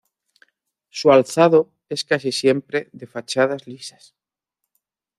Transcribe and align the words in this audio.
Su 0.89 1.11
alzado 1.11 1.69
es 1.87 2.03
casi 2.03 2.31
siempre 2.31 2.89
de 2.91 3.05
fachadas 3.05 3.67
lisas. 3.67 4.15